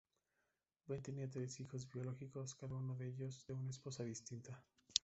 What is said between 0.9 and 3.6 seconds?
tenía tres hijos biológicos, cada uno de ellos de